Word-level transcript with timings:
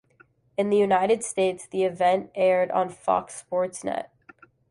In 0.57 0.71
the 0.71 0.77
United 0.77 1.23
States 1.23 1.67
the 1.67 1.83
event 1.83 2.31
aired 2.33 2.71
on 2.71 2.89
Fox 2.89 3.35
Sports 3.35 3.83
Net. 3.83 4.11